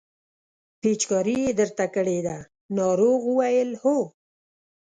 [0.79, 2.37] پېچکاري یې درته کړې ده
[2.77, 3.97] ناروغ وویل هو.